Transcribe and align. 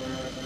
Amen. 0.00 0.45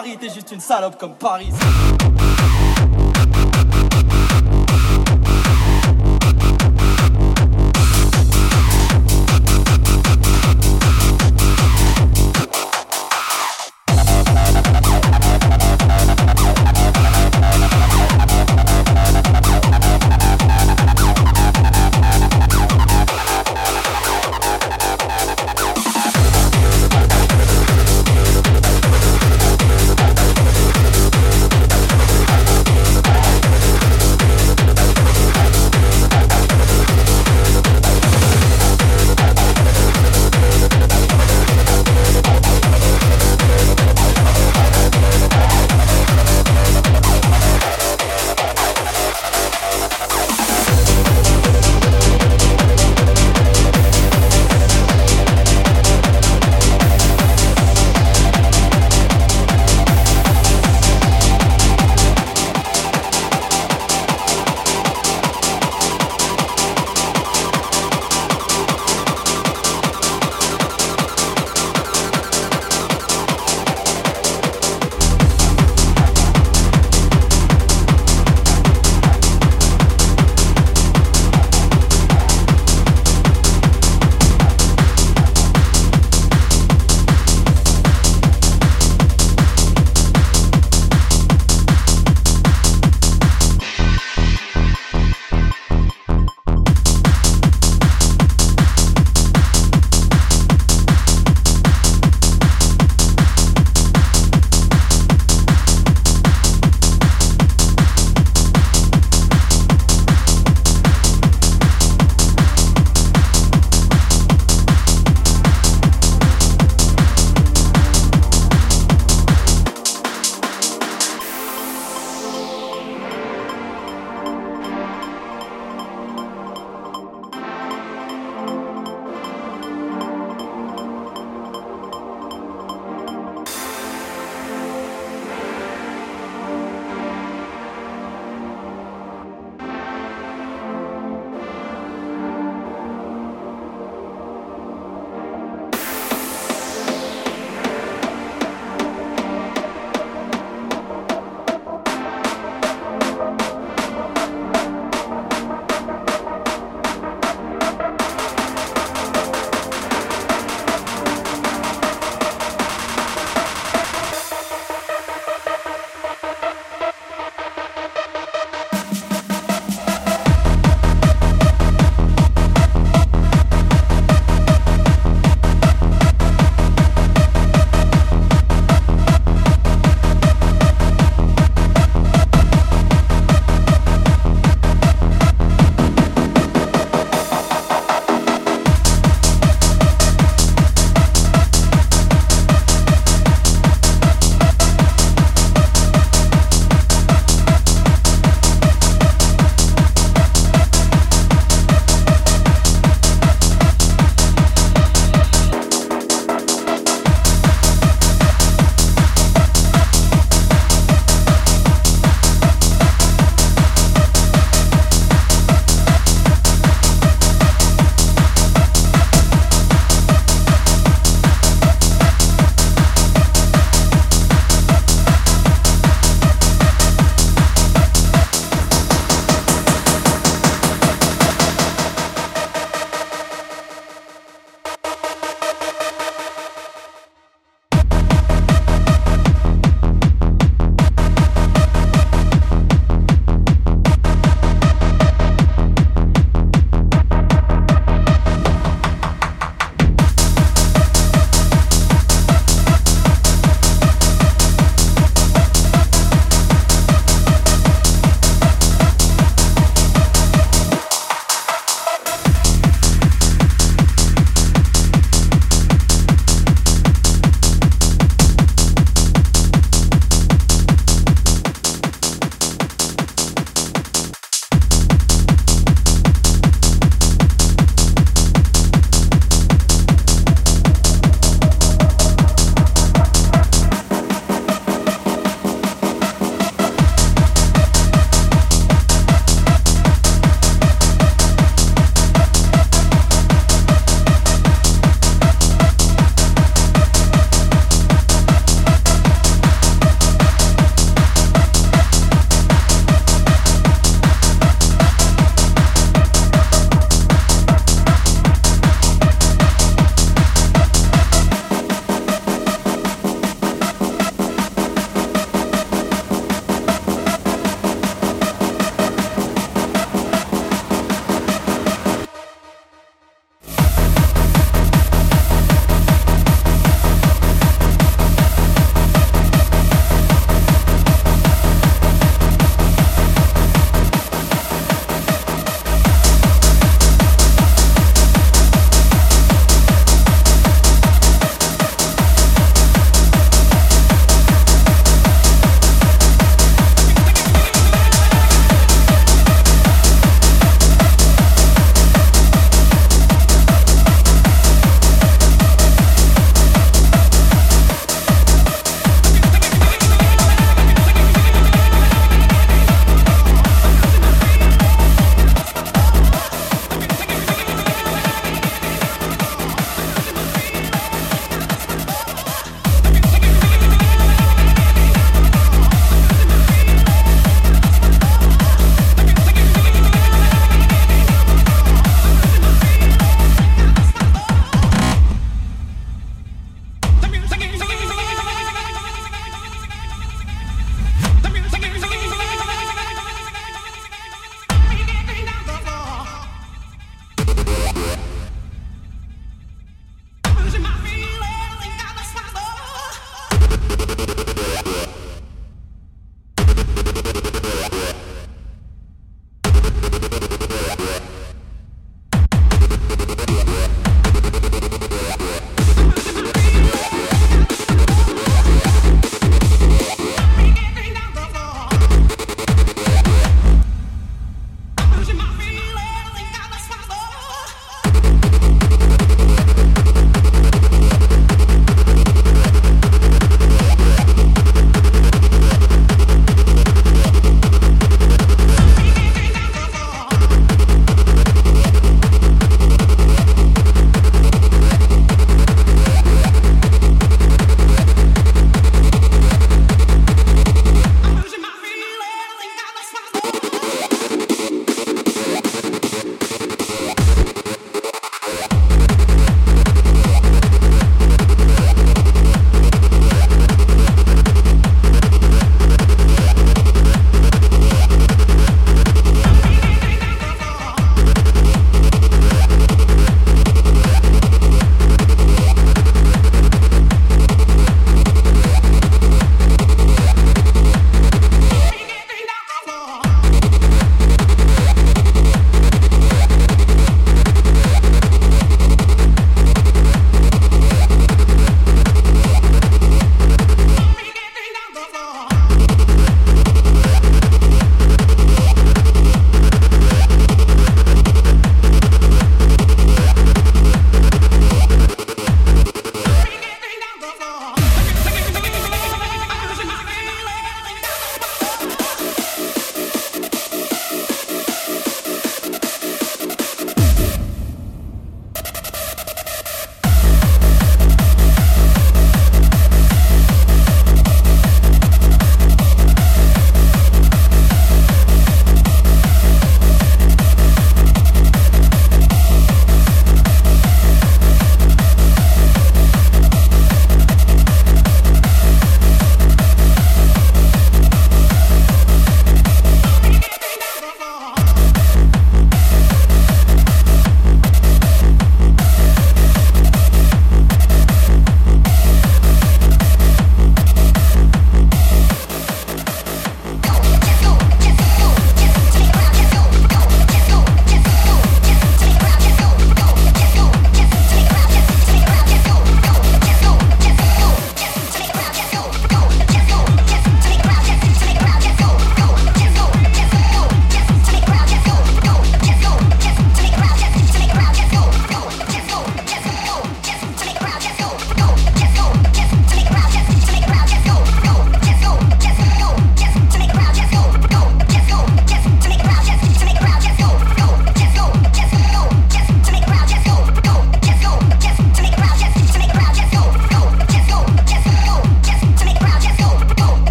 Paris, 0.00 0.16
t'es 0.16 0.28
juste 0.28 0.52
une 0.52 0.60
salope 0.60 0.96
comme 0.96 1.14
Paris. 1.14 1.50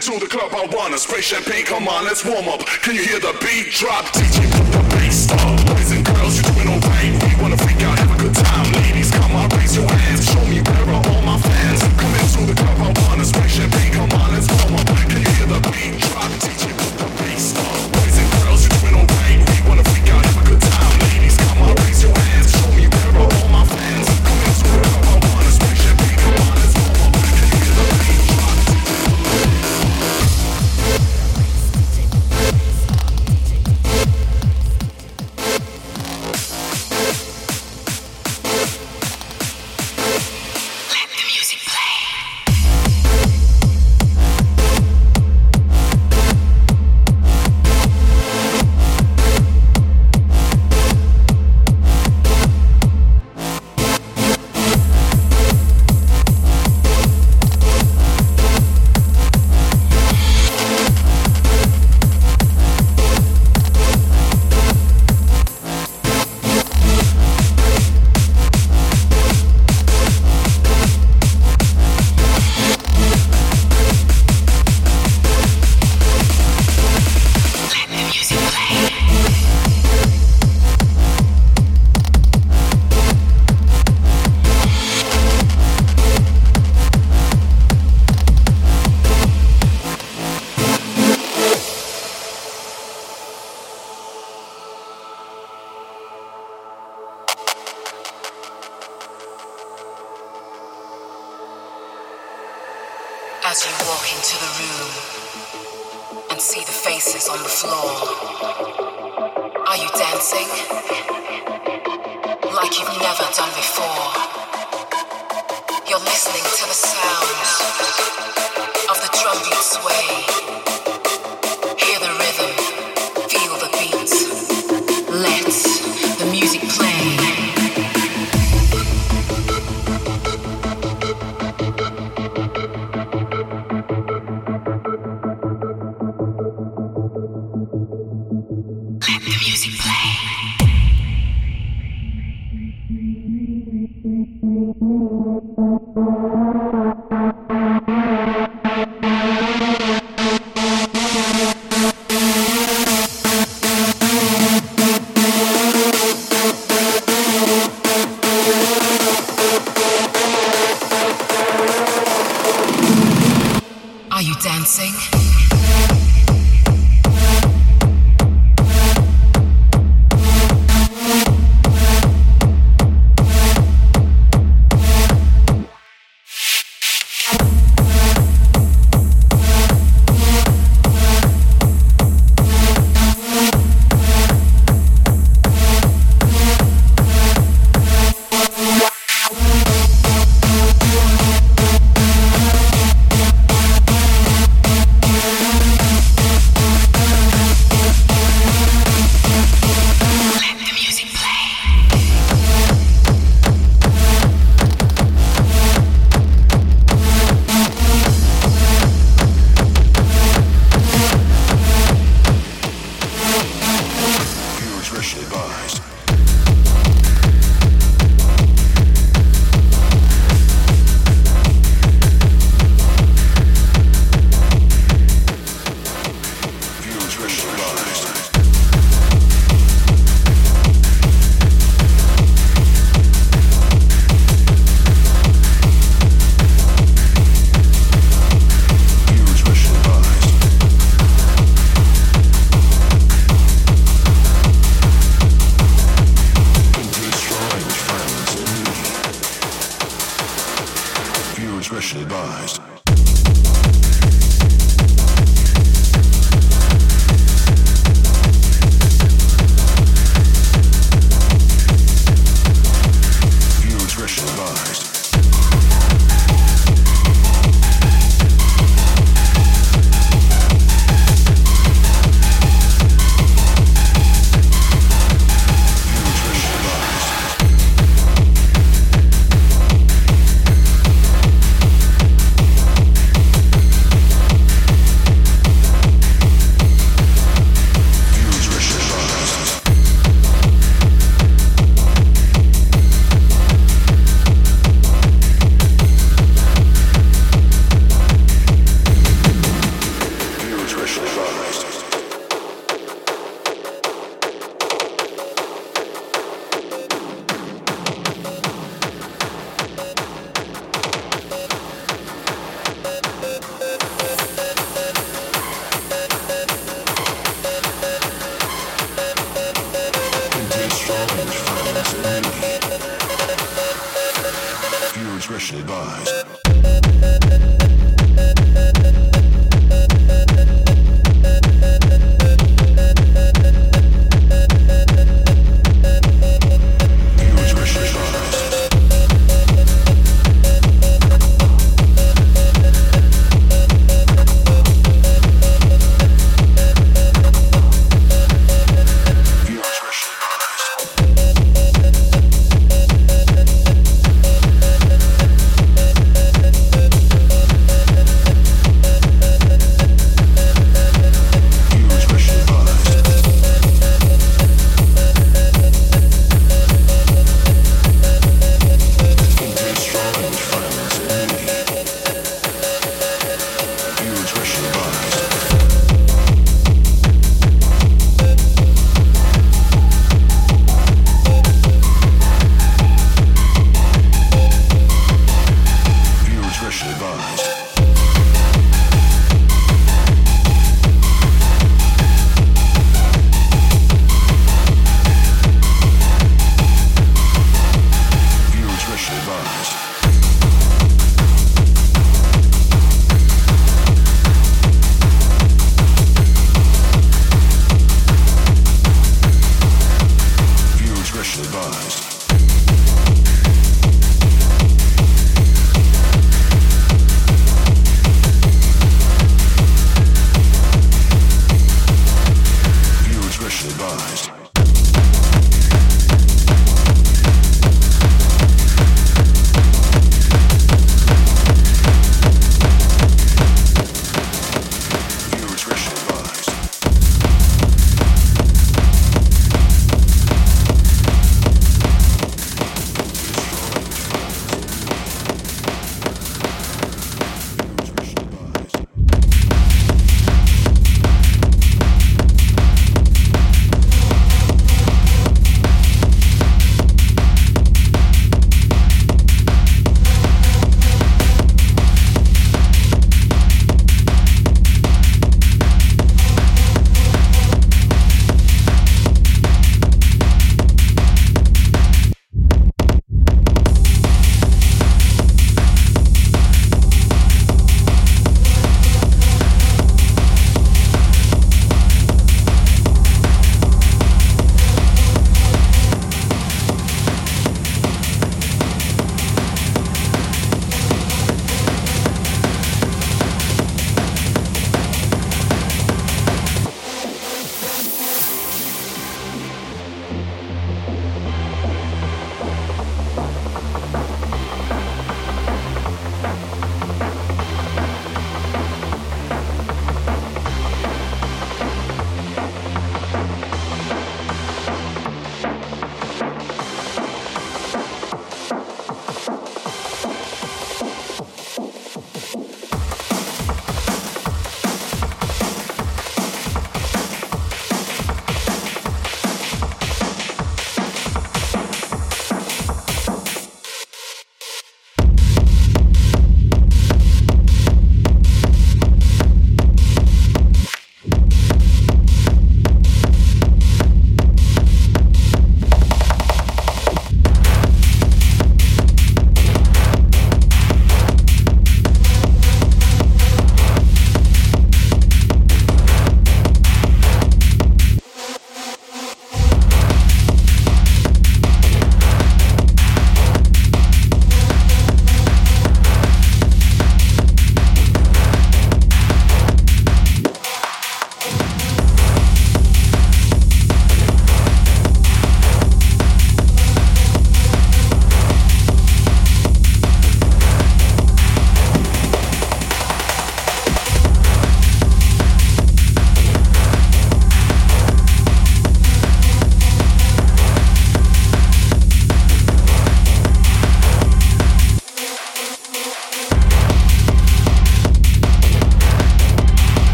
Into 0.00 0.18
the 0.18 0.26
club, 0.26 0.54
I 0.54 0.64
wanna 0.74 0.96
spray 0.96 1.20
champagne. 1.20 1.66
Come 1.66 1.86
on, 1.86 2.06
let's 2.06 2.24
warm 2.24 2.48
up. 2.48 2.64
Can 2.80 2.94
you 2.94 3.02
hear 3.02 3.20
the 3.20 3.36
beat 3.42 3.70
drop? 3.74 4.06
DJ, 4.14 4.50
put 4.50 4.72
the 4.72 4.96
bass 4.96 5.30
up. 5.30 5.79